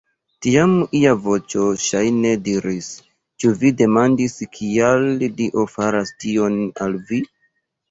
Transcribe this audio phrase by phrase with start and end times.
[0.43, 2.89] Tiam ia voĉo ŝajne diris:
[3.43, 5.07] Ĉu vi demandis, kial
[5.43, 7.25] Dio faras tion al vi?